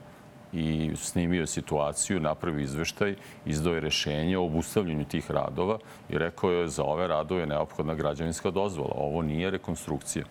[0.54, 5.78] i snimio situaciju, napravio izveštaj, izdao je rešenje o obustavljanju tih radova
[6.10, 8.94] i rekao je za ove radove neophodna građevinska dozvola.
[8.96, 10.26] Ovo nije rekonstrukcija.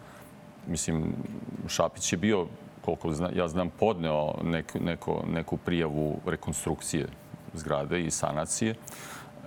[0.67, 1.15] Mislim,
[1.69, 2.47] Šapić je bio
[2.85, 7.07] koliko zna, ja znam, podneo neku, neko, neku prijavu rekonstrukcije
[7.55, 8.75] zgrade i sanacije.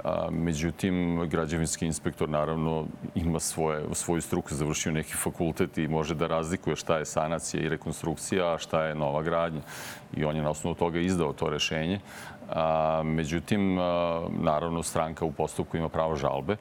[0.04, 6.28] A, međutim, građevinski inspektor naravno ima svoje, svoju struku, završio neki fakultet i može da
[6.28, 9.62] razlikuje šta je sanacija i rekonstrukcija, a šta je nova gradnja.
[10.16, 12.00] I on je na osnovu toga izdao to rešenje.
[12.50, 13.76] A, međutim,
[14.30, 16.58] naravno, stranka u postupku ima pravo žalbe.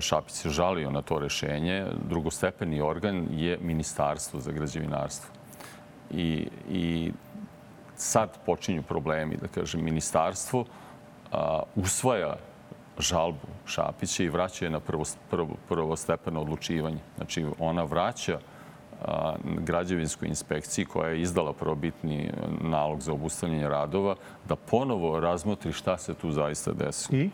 [0.00, 1.86] Šapić se žalio na to rešenje.
[2.08, 5.34] Drugostepeni organ je Ministarstvo za građevinarstvo.
[6.10, 7.12] I, i
[7.96, 10.64] sad počinju problemi, da kažem, ministarstvo
[11.76, 12.36] usvaja
[12.98, 16.98] žalbu Šapića i vraća je na prvo, prvo, prvostepeno odlučivanje.
[17.16, 18.38] Znači, ona vraća
[19.44, 22.30] građevinskoj inspekciji koja je izdala probitni
[22.60, 24.14] nalog za obustavljanje radova
[24.48, 27.18] da ponovo razmotri šta se tu zaista desilo.
[27.18, 27.30] I?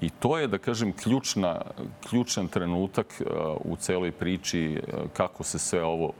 [0.00, 1.60] I to je, da kažem, ključna,
[2.08, 3.22] ključan trenutak
[3.64, 6.12] u celoj priči kako se sve ovo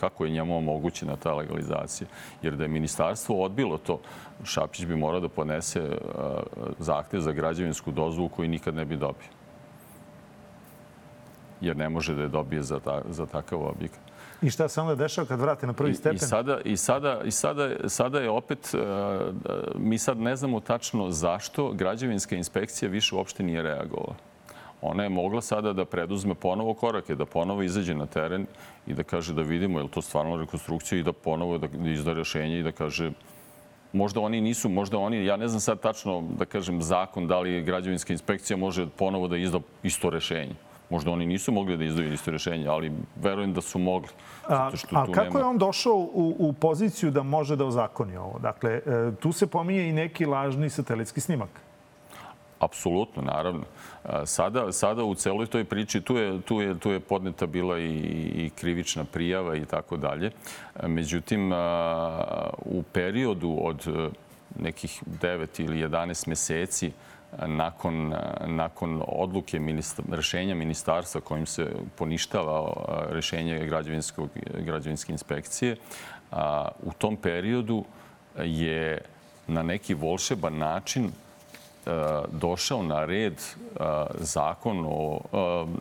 [0.00, 2.08] kako je njemu omogućena ta legalizacija.
[2.42, 4.00] Jer da je ministarstvo odbilo to,
[4.44, 5.98] Šapić bi morao da ponese
[6.78, 9.28] zahtev za građevinsku dozvolu koju nikad ne bi dobio.
[11.60, 14.00] Jer ne može da je dobije za, ta, za takav objekat.
[14.42, 16.14] I šta se onda dešava kad vrate na prvi stepen?
[16.14, 18.74] I, i, sada, i, sada, i sada, sada je opet,
[19.74, 24.29] mi sad ne znamo tačno zašto građevinska inspekcija više uopšte nije reagovala
[24.82, 28.46] ona je mogla sada da preduzme ponovo korake, da ponovo izađe na teren
[28.86, 31.90] i da kaže da vidimo je li to stvarno rekonstrukcija i da ponovo da, da
[31.90, 33.12] izda rešenje i da kaže
[33.92, 37.62] možda oni nisu, možda oni, ja ne znam sad tačno da kažem zakon da li
[37.62, 40.54] građevinska inspekcija može ponovo da izda isto rešenje.
[40.90, 44.08] Možda oni nisu mogli da izdaju isto rešenje, ali verujem da su mogli.
[44.48, 45.38] A, a kako nema...
[45.38, 48.38] je on došao u, u poziciju da može da ozakoni ovo?
[48.38, 48.82] Dakle, e,
[49.20, 51.48] tu se pominje i neki lažni satelitski snimak.
[52.60, 53.64] Apsolutno, naravno.
[54.26, 57.94] Sada, sada u celoj toj priči tu je, tu je, tu je podneta bila i,
[58.34, 60.30] i krivična prijava i tako dalje.
[60.82, 61.52] Međutim,
[62.58, 64.08] u periodu od e,
[64.58, 66.92] nekih 9 ili 11 meseci
[67.46, 68.14] nakon,
[68.46, 72.72] nakon odluke ministar, rešenja ministarstva kojim se poništava
[73.10, 73.68] rešenje
[74.58, 75.76] građevinske inspekcije,
[76.82, 77.84] u tom periodu
[78.38, 78.98] je
[79.46, 81.10] na neki volšeban način
[82.32, 83.42] došao na red
[84.14, 85.20] zakon o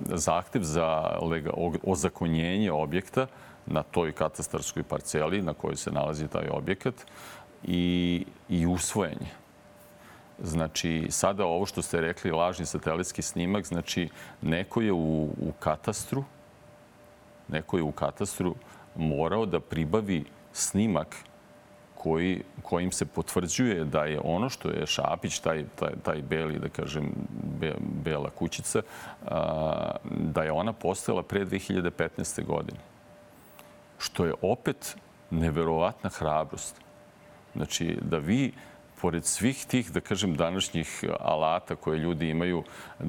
[0.05, 1.19] zahtev za
[1.83, 3.27] ozakonjenje objekta
[3.65, 6.93] na toj katastarskoj parceli na kojoj se nalazi taj objekat
[7.63, 9.31] i, i usvojenje.
[10.43, 14.09] Znači, sada ovo što ste rekli, lažni satelitski snimak, znači
[14.41, 16.23] neko je u, u katastru,
[17.47, 18.55] neko je u katastru
[18.95, 21.15] morao da pribavi snimak
[22.03, 26.69] koji, kojim se potvrđuje da je ono što je Šapić, taj, taj, taj beli, da
[26.69, 27.11] kažem,
[27.59, 28.81] be, bela kućica,
[29.25, 32.45] a, da je ona postala pre 2015.
[32.45, 32.79] godine.
[33.97, 34.95] Što je opet
[35.31, 36.75] neverovatna hrabrost.
[37.55, 38.53] Znači, da vi
[39.01, 42.63] pored svih tih, da kažem, današnjih alata koje ljudi imaju,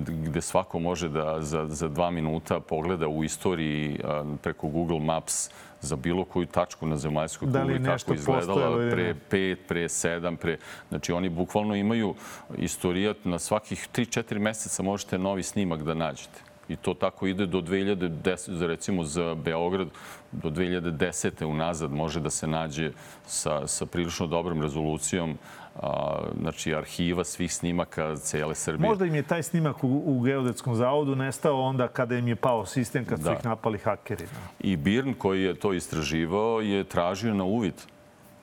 [0.06, 4.00] gde svako može da za, za dva minuta pogleda u istoriji
[4.42, 5.50] preko Google Maps
[5.80, 10.58] za bilo koju tačku na zemaljskoj da kugli kako izgledala pre pet, pre sedam, pre...
[10.88, 12.14] Znači oni bukvalno imaju
[12.58, 16.40] istorijat na svakih 3-4 meseca možete novi snimak da nađete.
[16.68, 19.88] I to tako ide do 2010, recimo za Beograd,
[20.32, 21.44] do 2010.
[21.44, 22.92] unazad može da se nađe
[23.26, 25.38] sa, sa prilično dobrom rezolucijom
[25.76, 28.88] a, znači arhiva svih snimaka cele Srbije.
[28.88, 32.66] Možda im je taj snimak u, u Geodetskom zavodu nestao onda kada im je pao
[32.66, 33.24] sistem, kad da.
[33.24, 34.24] su ih napali hakeri.
[34.24, 34.68] Da.
[34.68, 37.74] I Birn koji je to istraživao je tražio na uvid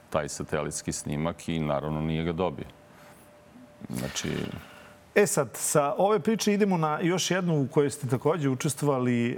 [0.09, 2.65] taj satelitski snimak i naravno nije ga dobio.
[3.89, 4.29] Znači...
[5.15, 9.37] E sad, sa ove priče idemo na još jednu u kojoj ste takođe učestvovali e,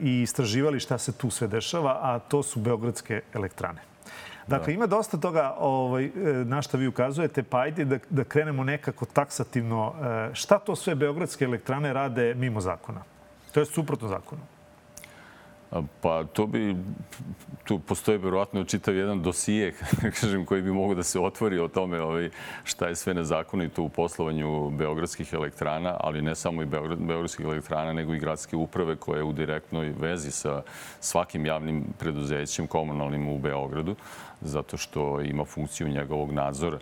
[0.00, 3.89] i istraživali šta se tu sve dešava, a to su Beogradske elektrane.
[4.46, 4.72] Dakle, da.
[4.72, 6.10] ima dosta toga ovaj, e,
[6.44, 9.94] na što vi ukazujete, pa ajde da, da krenemo nekako taksativno.
[10.02, 13.02] E, šta to sve Beogradske elektrane rade mimo zakona?
[13.52, 14.42] To je suprotno zakonu.
[16.00, 16.76] Pa to bi,
[17.64, 19.74] tu postoji verovatno čitav jedan dosije,
[20.20, 22.30] kažem, koji bi mogo da se otvori o tome ovaj,
[22.64, 27.92] šta je sve nezakonito u poslovanju beogradskih elektrana, ali ne samo i Beograd, beogradskih elektrana,
[27.92, 30.62] nego i gradske uprave koje je u direktnoj vezi sa
[31.00, 33.96] svakim javnim preduzećem komunalnim u Beogradu,
[34.40, 36.78] zato što ima funkciju njegovog nadzora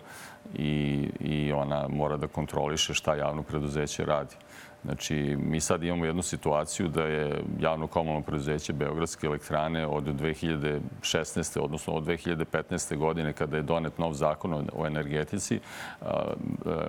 [0.53, 4.35] i, i ona mora da kontroliše šta javno preduzeće radi.
[4.83, 11.59] Znači, mi sad imamo jednu situaciju da je javno komunalno preduzeće Beogradske elektrane od 2016.
[11.59, 12.97] odnosno od 2015.
[12.97, 15.59] godine kada je donet nov zakon o energetici,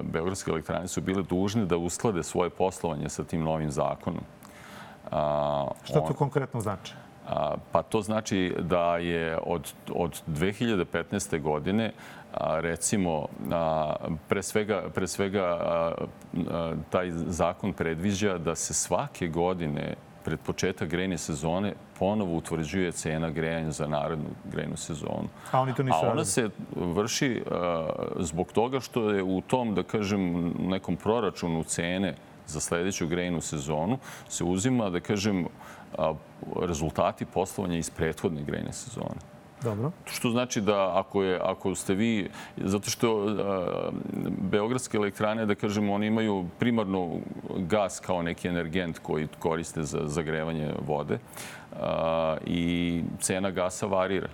[0.03, 4.23] Beogradske elektrane su bile dužne da usklade svoje poslovanje sa tim novim zakonom.
[5.85, 6.95] Šta to konkretno znači?
[7.73, 11.41] Pa to znači da je od, od 2015.
[11.41, 11.93] godine
[12.61, 13.27] recimo,
[14.29, 15.59] pre svega, pre svega
[16.91, 23.71] taj zakon predviđa da se svake godine pred početak grejne sezone ponovo utvrđuje cena grejanja
[23.71, 25.29] za narednu grejnu sezonu.
[25.51, 27.43] A oni to nisu A ona se vrši
[28.19, 32.15] zbog toga što je u tom, da kažem, nekom proračunu cene
[32.47, 35.47] za sledeću grejnu sezonu se uzima, da kažem,
[36.63, 39.40] rezultati poslovanja iz prethodne grejne sezone.
[39.63, 39.91] Dobro.
[40.05, 43.33] Što znači da ako, je, ako ste vi, zato što uh,
[44.51, 47.19] Beogradske elektrane, da kažemo, oni imaju primarno
[47.57, 51.19] gas kao neki energent koji koriste za zagrevanje vode
[51.73, 51.79] uh,
[52.47, 54.29] i cena gasa varira.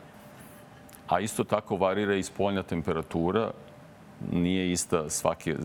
[1.09, 3.51] A isto tako varira i spoljna temperatura
[4.33, 5.57] nije ista svake,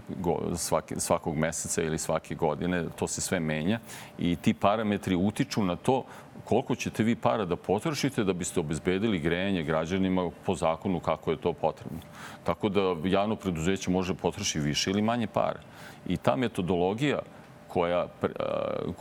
[0.56, 3.80] svake, svakog meseca ili svake godine, to se sve menja
[4.20, 6.04] i ti parametri utiču na to
[6.46, 11.38] koliko ćete vi para da potrošite da biste obezbedili grejanje građanima po zakonu kako je
[11.38, 12.00] to potrebno.
[12.44, 15.60] Tako da javno preduzeće može potroši više ili manje para.
[16.08, 17.20] I ta metodologija
[17.68, 18.08] koja,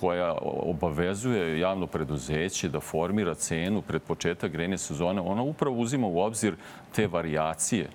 [0.00, 6.18] koja obavezuje javno preduzeće da formira cenu pred početak grejne sezone, ona upravo uzima u
[6.18, 6.55] obzir
[6.94, 7.88] te variacije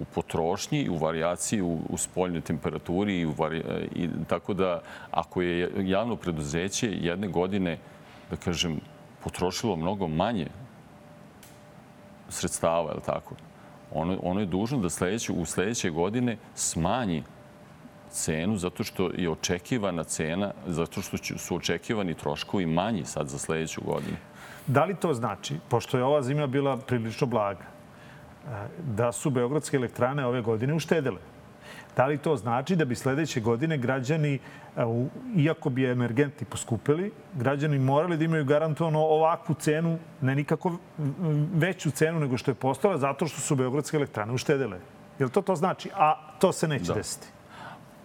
[0.00, 3.62] u potrošnji i u varijaciji u, u spoljnoj temperaturi i, u vari,
[3.94, 7.78] i tako da ako je javno preduzeće jedne godine
[8.30, 8.80] da kažem,
[9.24, 10.46] potrošilo mnogo manje
[12.28, 13.34] sredstava, je li tako?
[13.92, 17.22] Ono, ono je dužno da sledeće, u sledeće godine smanji
[18.10, 23.80] cenu zato što je očekivana cena, zato što su očekivani troškovi manji sad za sledeću
[23.84, 24.16] godinu.
[24.66, 27.64] Da li to znači, pošto je ova zima bila prilično blaga,
[28.78, 31.20] da su Beogradske elektrane ove godine uštedele?
[31.96, 34.38] Da li to znači da bi sledeće godine građani,
[35.36, 40.76] iako bi energenti poskupili, građani morali da imaju garantovano ovakvu cenu, ne nikako
[41.54, 44.78] veću cenu nego što je postala, zato što su Beogradske elektrane uštedele?
[45.18, 45.90] Je li to to znači?
[45.96, 46.94] A to se neće da.
[46.94, 47.28] desiti.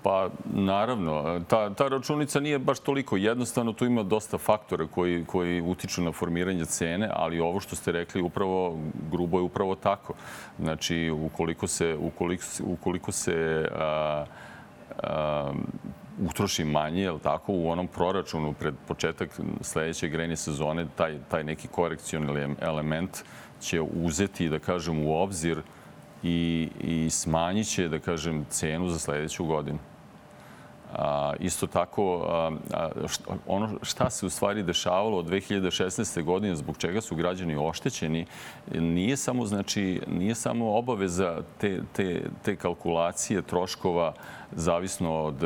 [0.03, 5.61] Pa naravno, ta, ta računica nije baš toliko jednostavno, tu ima dosta faktora koji, koji
[5.61, 8.79] utiču na formiranje cene, ali ovo što ste rekli upravo,
[9.11, 10.13] grubo je upravo tako.
[10.59, 14.25] Znači, ukoliko se, ukoliko, ukoliko se a,
[15.03, 15.53] a,
[16.21, 21.67] utroši manje, jel tako, u onom proračunu pred početak sledeće grejne sezone, taj, taj neki
[21.67, 23.23] korekcioni element
[23.61, 25.61] će uzeti, da kažem, u obzir
[26.23, 29.79] i, i smanjit će, da kažem, cenu za sledeću godinu.
[30.93, 32.27] A, isto tako,
[33.47, 36.23] ono šta se u stvari dešavalo od 2016.
[36.23, 38.25] godine, zbog čega su građani oštećeni,
[38.71, 44.13] nije samo, znači, nije samo obaveza te, te, te kalkulacije troškova
[44.51, 45.43] zavisno od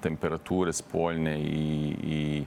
[0.00, 2.44] temperature spoljne i, i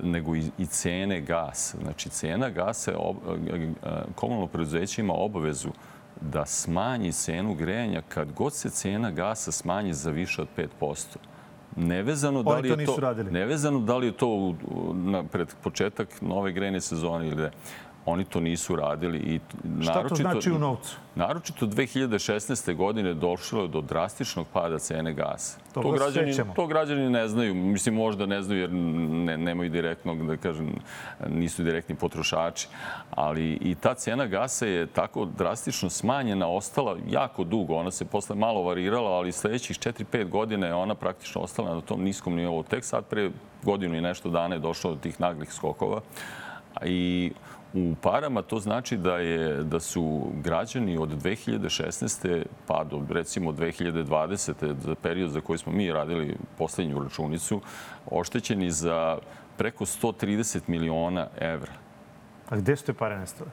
[0.00, 1.78] nego i, i cene gasa.
[1.82, 2.92] Znači, cena gasa,
[4.14, 5.68] komunalno preduzeće ima obavezu
[6.20, 10.48] da smanji cenu grejanja kad god se cena gasa smanji za više od
[10.80, 11.31] 5%.
[11.76, 14.54] Nevezano da li to je to, nevezano da li je to u,
[14.94, 17.50] na, pred početak nove grejne sezone ili.
[18.06, 19.40] Oni to nisu radili i
[19.82, 20.96] Šta to znači u novcu?
[21.14, 22.74] Naročito 2016.
[22.74, 25.58] godine došlo je do drastičnog pada cene gasa.
[25.74, 27.54] Toga se građani, to građani ne znaju.
[27.54, 30.74] Mislim, možda ne znaju jer ne, nemaju direktnog, da kažem,
[31.28, 32.68] nisu direktni potrošači.
[33.10, 37.74] Ali i ta cena gasa je tako drastično smanjena, ostala jako dugo.
[37.74, 42.02] Ona se posle malo varirala, ali sledećih 4-5 godina je ona praktično ostala na tom
[42.02, 42.62] niskom nivou.
[42.62, 43.30] Tek sad pre
[43.62, 46.00] godinu i nešto dana je došlo do tih naglih skokova.
[46.84, 47.32] I
[47.74, 52.44] u parama to znači da je da su građani od 2016.
[52.66, 54.74] pa do recimo 2020.
[54.80, 57.60] za period za koji smo mi radili poslednju računicu
[58.10, 59.18] oštećeni za
[59.56, 61.72] preko 130 miliona evra.
[62.48, 63.50] A gde su te pare nestale?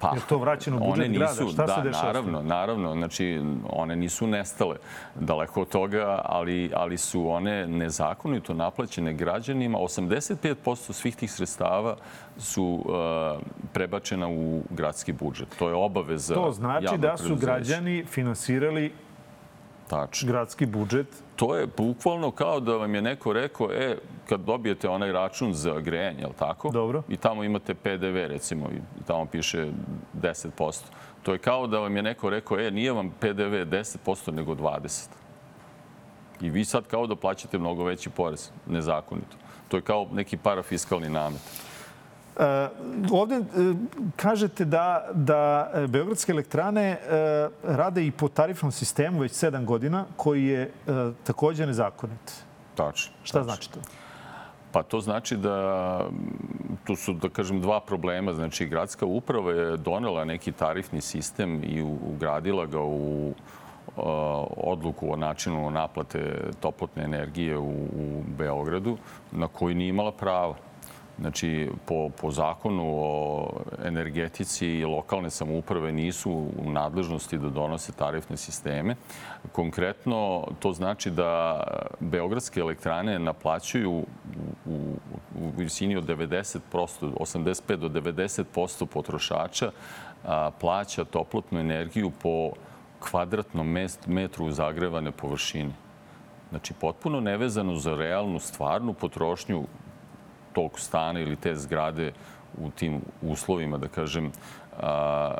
[0.00, 1.52] Pa, Je to vraćeno u budžet nisu, grada?
[1.52, 2.94] Šta da, se dešava naravno, naravno.
[2.94, 4.76] Znači, one nisu nestale
[5.14, 9.78] daleko od toga, ali, ali su one nezakonito naplaćene građanima.
[9.78, 11.96] 85% svih tih sredstava
[12.38, 13.40] su uh,
[13.72, 15.48] prebačena u gradski budžet.
[15.58, 18.92] To je obaveza To znači da su građani finansirali
[19.88, 20.28] Tačno.
[20.28, 21.06] gradski budžet.
[21.36, 23.96] To je bukvalno kao da vam je neko rekao, e,
[24.28, 26.70] kad dobijete onaj račun za grejanje, jel tako?
[26.70, 27.02] Dobro.
[27.08, 29.66] I tamo imate PDV, recimo, i tamo piše
[30.22, 30.82] 10%.
[31.22, 35.08] To je kao da vam je neko rekao, e, nije vam PDV 10%, nego 20%.
[36.40, 39.36] I vi sad kao da plaćate mnogo veći porez, nezakonito.
[39.68, 41.40] To je kao neki parafiskalni namet.
[42.38, 42.68] E,
[43.12, 43.42] ovde e,
[44.16, 46.98] kažete da, da e, Beogradske elektrane
[47.62, 50.70] rade i po tarifnom sistemu već sedam godina, koji je
[51.24, 52.44] takođe nezakonit.
[52.74, 53.14] Tačno.
[53.22, 53.80] Šta znači to?
[54.72, 56.00] Pa to znači da
[56.84, 58.32] tu su, da kažem, dva problema.
[58.32, 63.32] Znači, gradska uprava je donela neki tarifni sistem i ugradila ga u
[64.56, 68.96] odluku o načinu naplate toplotne energije u, u Beogradu,
[69.32, 70.54] na koji nije imala prava.
[71.20, 73.48] Znači, po, po zakonu o
[73.84, 78.96] energetici i lokalne samouprave nisu u nadležnosti da donose tarifne sisteme.
[79.52, 81.62] Konkretno, to znači da
[82.00, 84.04] beogradske elektrane naplaćuju u,
[84.66, 84.94] u,
[85.40, 89.70] u visini od 90%, 85 do 90% potrošača
[90.24, 92.50] a, plaća toplotnu energiju po
[93.00, 93.76] kvadratnom
[94.06, 95.72] metru zagrevane površine.
[96.50, 99.64] Znači, potpuno nevezano za realnu, stvarnu potrošnju
[100.58, 102.12] tog stana ili te zgrade
[102.58, 104.32] u tim uslovima, da kažem,
[104.80, 105.34] a,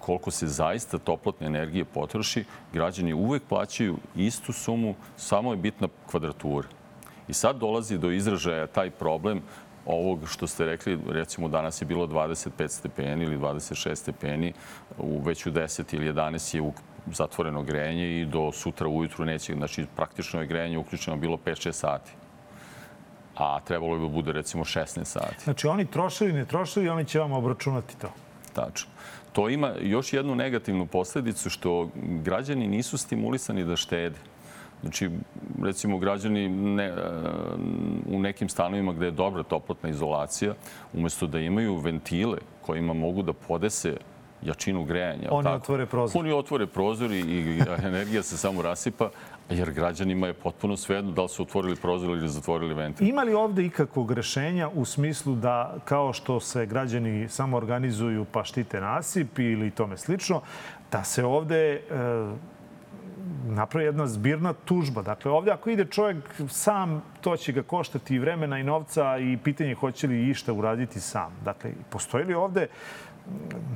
[0.00, 6.68] koliko se zaista toplotne energije potroši, građani uvek plaćaju istu sumu, samo je bitna kvadratura.
[7.28, 9.40] I sad dolazi do izražaja taj problem
[9.86, 14.52] ovog što ste rekli, recimo danas je bilo 25 stepeni ili 26 stepeni,
[14.98, 16.72] u već u 10 ili 11 je
[17.12, 22.12] zatvoreno grejanje i do sutra ujutru neće, znači praktično je grejanje uključeno bilo 5-6 sati
[23.36, 25.44] a trebalo bi da bude recimo 16 sati.
[25.44, 28.08] Znači, oni trošili, ne trošili, oni će vam obračunati to.
[28.52, 28.90] Tačno.
[29.32, 34.18] To ima još jednu negativnu posledicu što građani nisu stimulisani da štede.
[34.82, 35.10] Znači,
[35.62, 36.94] recimo, građani ne, e,
[38.06, 40.54] u nekim stanovima gde je dobra toplotna izolacija,
[40.92, 43.96] umesto da imaju ventile kojima mogu da podese
[44.42, 45.28] jačinu grejanja.
[45.30, 45.56] Oni tako?
[45.56, 46.20] otvore prozor.
[46.20, 49.10] Oni otvore prozor i, i energija se samo rasipa,
[49.52, 53.08] jer građanima je potpuno svejedno da li su otvorili prozor ili zatvorili ventil.
[53.08, 58.44] Ima li ovde ikakvog rešenja u smislu da kao što se građani samo organizuju pa
[58.44, 60.40] štite nasip ili tome slično,
[60.92, 61.80] da se ovde e,
[63.46, 65.02] napravi jedna zbirna tužba.
[65.02, 66.16] Dakle, ovde ako ide čovjek
[66.48, 70.52] sam, to će ga koštati i vremena i novca i pitanje je hoće li išta
[70.52, 71.32] uraditi sam.
[71.44, 72.66] Dakle, postoji li ovde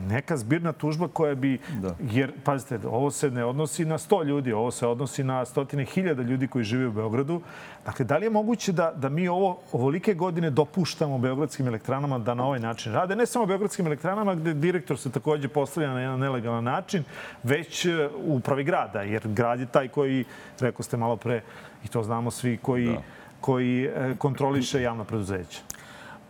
[0.08, 1.58] neka zbirna tužba koja bi...
[1.80, 1.94] Da.
[2.10, 6.22] Jer, pazite, ovo se ne odnosi na 100 ljudi, ovo se odnosi na stotine hiljada
[6.22, 7.40] ljudi koji žive u Beogradu.
[7.84, 12.34] Dakle, da li je moguće da, da mi ovo ovolike godine dopuštamo beogradskim elektranama da
[12.34, 13.16] na ovaj način rade?
[13.16, 17.04] Ne samo beogradskim elektranama, gde direktor se takođe postavlja na jedan nelegalan način,
[17.42, 20.24] već e, u upravi grada, jer grad je taj koji,
[20.60, 21.42] rekao ste malo pre,
[21.84, 23.02] i to znamo svi, koji, Da.
[23.40, 25.60] koji e, kontroliše javna preduzeća.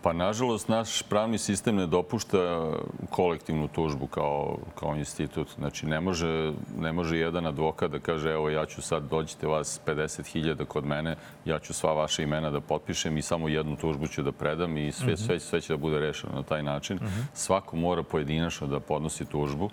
[0.07, 2.71] Pa, nažalost, naš pravni sistem ne dopušta
[3.09, 5.47] kolektivnu tužbu kao, kao institut.
[5.57, 9.81] Znači, ne može, ne može jedan advokat da kaže, evo, ja ću sad, dođite vas
[9.85, 14.23] 50.000 kod mene, ja ću sva vaša imena da potpišem i samo jednu tužbu ću
[14.23, 16.99] da predam i sve, sve, sve će da bude rešeno na taj način.
[17.33, 19.69] Svako mora pojedinačno da podnosi tužbu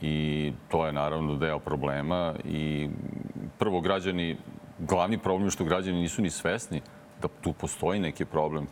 [0.00, 2.88] i to je naravno deo problema i
[3.58, 4.36] prvo građani,
[4.78, 6.80] glavni problem je što građani nisu ni svesni
[7.22, 8.66] da tu postoji neki problem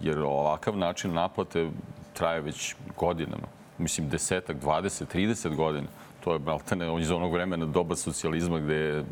[0.00, 1.70] jer ovakav način naplate
[2.12, 3.46] traje već godinama.
[3.78, 5.86] Mislim, desetak, 20, 30 godina.
[6.24, 9.04] To je maltene iz onog vremena doba socijalizma gde je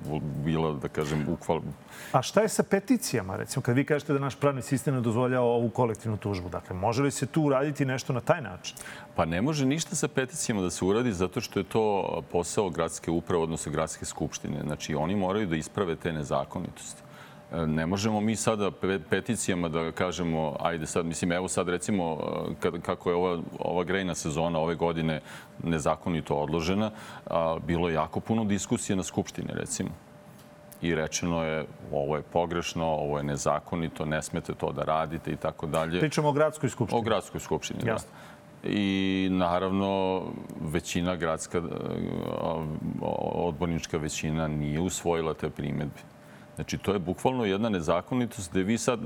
[0.45, 1.61] bila, da kažem, ukval...
[2.13, 5.47] A šta je sa peticijama, recimo, kad vi kažete da naš pravni sistem ne dozvoljava
[5.47, 6.49] ovu kolektivnu tužbu?
[6.49, 8.77] Dakle, može li se tu uraditi nešto na taj način?
[9.17, 13.11] Pa ne može ništa sa peticijama da se uradi zato što je to posao gradske
[13.11, 14.61] uprave, odnosno gradske skupštine.
[14.63, 17.08] Znači, oni moraju da isprave te nezakonitosti.
[17.53, 22.17] E, Ne možemo mi sada pe- peticijama da kažemo, ajde sad, mislim, evo sad recimo,
[22.65, 25.21] e, kako je ova, ova grejna sezona ove godine
[25.63, 26.91] nezakonito odložena,
[27.27, 29.91] a, bilo je jako puno diskusije na Skupštini, recimo.
[30.83, 35.37] I rečeno je, ovo je pogrešno, ovo je nezakonito, ne smete to da radite i
[35.37, 36.01] tako dalje.
[36.01, 36.99] Pričamo o gradskoj skupštini.
[36.99, 37.91] O gradskoj skupštini, da.
[37.91, 38.11] Jasno.
[38.65, 40.23] I naravno
[40.61, 41.63] većina gradska, e,
[43.33, 46.01] odbornička većina nije usvojila te primedbe.
[46.59, 49.01] Znači, to je bukvalno jedna nezakonitost gde vi sad,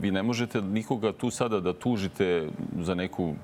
[0.00, 2.48] vi ne možete nikoga tu sada da tužite
[2.78, 3.34] za neku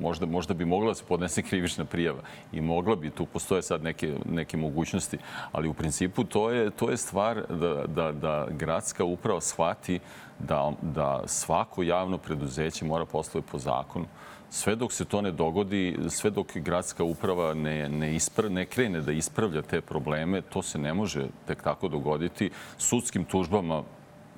[0.00, 2.18] možda, možda bi mogla da se podnese krivična prijava
[2.52, 5.18] i mogla bi, tu postoje sad neke, neke mogućnosti,
[5.52, 10.00] ali u principu to je, to je stvar da, da, da gradska uprava shvati
[10.38, 14.06] da, da svako javno preduzeće mora poslove po zakonu.
[14.50, 19.00] Sve dok se to ne dogodi, sve dok gradska uprava ne, ne, ispr, ne krene
[19.00, 22.50] da ispravlja te probleme, to se ne može tek tako dogoditi.
[22.78, 23.82] Sudskim tužbama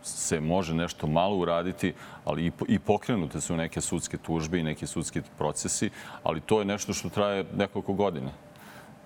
[0.02, 1.92] se može nešto malo uraditi,
[2.24, 5.90] ali i, po- i pokrenute su neke sudske tužbe i neki sudski procesi,
[6.22, 8.30] ali to je nešto što traje nekoliko godina.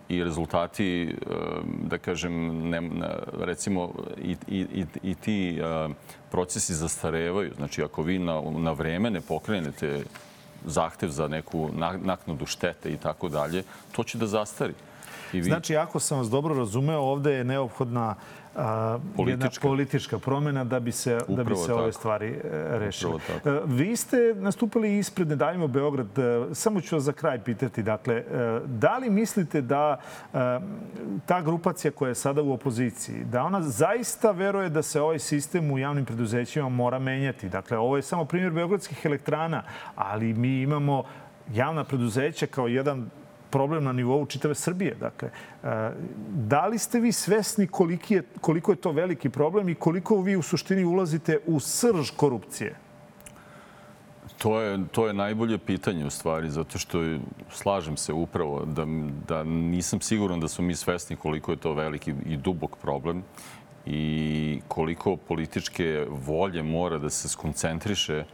[0.08, 1.14] I rezultati,
[1.82, 2.32] da kažem,
[2.68, 2.80] ne,
[3.40, 3.92] recimo
[4.22, 5.58] i, i, i, ti
[6.30, 7.52] procesi zastarevaju.
[7.56, 10.04] Znači, ako vi na, na vreme ne pokrenete
[10.64, 14.74] zahtev za neku na- naknadu štete i tako dalje, to će da zastari.
[15.32, 18.14] I vi, Znači, ako sam vas dobro razumeo, ovde je neophodna
[18.56, 19.62] a, jedna Politička.
[19.62, 21.92] politička promena da bi se, da bi Upravo se ove tako.
[21.92, 22.38] stvari e,
[22.78, 23.14] rešile.
[23.14, 23.56] Upravo.
[23.56, 26.18] E, Vi ste nastupali ispred Ne davimo Beograd.
[26.18, 27.82] E, Samo ću vas za kraj pitati.
[27.82, 28.24] Dakle,
[28.66, 30.00] da li mislite da
[31.26, 35.70] ta grupacija koja je sada u opoziciji, da ona zaista veruje da se ovaj sistem
[35.70, 37.48] u javnim preduzećima mora menjati?
[37.48, 39.62] Dakle, ovo je samo primjer beogradskih elektrana,
[39.96, 41.04] ali mi imamo
[41.52, 43.10] javna preduzeća kao jedan
[43.50, 44.94] problem na nivou čitave Srbije.
[45.00, 45.90] Dakle, e,
[46.28, 50.36] da li ste vi svesni koliki je, koliko je to veliki problem i koliko vi
[50.36, 52.76] u suštini ulazite u srž korupcije?
[54.38, 56.98] To je, to je najbolje pitanje u stvari, zato što
[57.50, 58.86] slažem se upravo da,
[59.28, 63.22] da nisam siguran da smo mi svesni koliko je to veliki i dubok problem
[63.86, 68.24] i koliko političke volje mora da se skoncentriše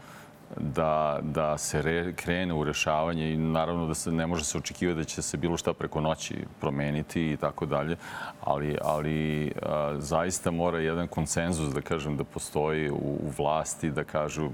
[0.56, 4.98] da, da se re, krene u rešavanje i naravno da se ne može se očekivati
[4.98, 7.96] da će se bilo šta preko noći promeniti i tako dalje,
[8.40, 14.04] ali, ali a, zaista mora jedan konsenzus da kažem da postoji u, u vlasti da
[14.04, 14.50] kažu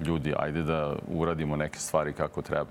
[0.00, 2.70] ljudi ajde da uradimo neke stvari kako treba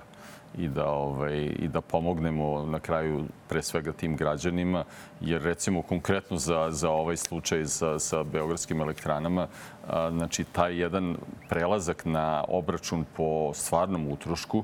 [0.58, 4.84] i da, ovaj, i da pomognemo na kraju pre svega tim građanima,
[5.22, 9.48] jer recimo konkretno za, za ovaj slučaj sa, sa Beogradskim elektranama,
[9.88, 11.18] a, znači taj jedan
[11.50, 14.64] prelazak na obračun po stvarnom utrošku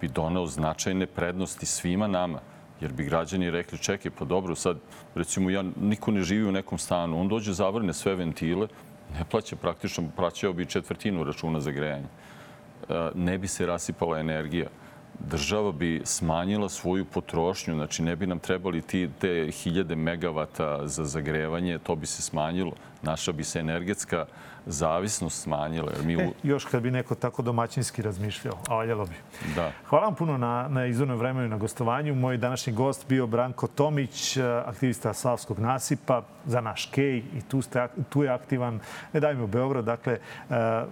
[0.00, 2.40] bi doneo značajne prednosti svima nama.
[2.80, 4.78] Jer bi građani rekli, čekaj, pa dobro, sad,
[5.14, 8.68] recimo, ja, niko ne živi u nekom stanu, on dođe, zavrne sve ventile,
[9.18, 12.08] ne plaća praktično, plaćao bi četvrtinu računa za grejanje.
[13.14, 14.68] Ne bi se rasipala energija.
[15.18, 21.04] Država bi smanjila svoju potrošnju, znači ne bi nam trebali ti, te hiljade megavata za
[21.04, 22.72] zagrevanje, to bi se smanjilo.
[23.02, 24.26] Naša bi se energetska
[24.66, 25.92] zavisnost smanjila.
[25.96, 26.32] Jer mi E, u...
[26.42, 29.14] još kad bi neko tako domaćinski razmišljao, a valjalo bi.
[29.54, 29.72] Da.
[29.88, 32.14] Hvala vam puno na, na izvornom vremenu i na gostovanju.
[32.14, 37.62] Moj današnji gost bio Branko Tomić, eh, aktivista Savskog nasipa za naš Kej i tu,
[37.62, 38.80] ste, tu je aktivan
[39.12, 39.84] Ne dajme u Beograd.
[39.84, 40.18] Dakle,
[40.50, 40.84] eh,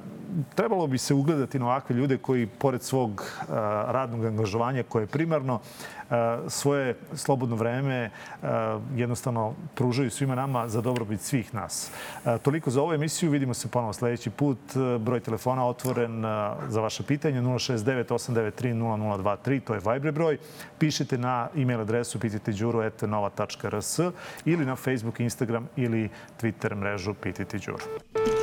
[0.55, 3.45] trebalo bi se ugledati na ovakve ljude koji, pored svog eh,
[3.93, 5.61] radnog angažovanja koje je primarno,
[6.49, 8.49] svoje slobodno vreme eh,
[8.97, 11.91] jednostavno pružaju svima nama za dobrobit svih nas.
[12.25, 13.31] Eh, Toliko za ovu emisiju.
[13.31, 14.59] Vidimo se ponovo sledeći put.
[14.77, 16.23] Eh, Broj telefona otvoren
[16.69, 19.61] za vaše pitanje 069 893 0023.
[19.61, 20.39] To je Viber broj.
[20.79, 23.99] Pišite na e-mail adresu pitajte đuru.nova.rs
[24.45, 26.09] ili na Facebook, Instagram ili
[26.41, 27.15] Twitter mrežu
[27.67, 28.38] Đuru.